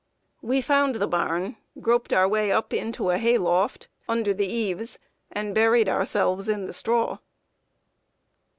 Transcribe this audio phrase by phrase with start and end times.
[0.41, 4.97] We found the barn, groped our way up into a hay loft, under the eaves,
[5.31, 7.19] and buried ourselves in the straw.